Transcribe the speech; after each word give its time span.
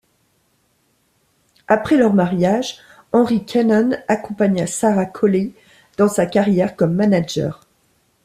Après 1.67 1.95
leur 1.95 2.11
mariage, 2.15 2.79
Henry 3.11 3.45
Cannon 3.45 3.91
accompagna 4.07 4.65
Sarah 4.65 5.05
Colley 5.05 5.51
dans 5.97 6.07
sa 6.07 6.25
carrière 6.25 6.75
comme 6.75 6.93
manager. 6.95 7.61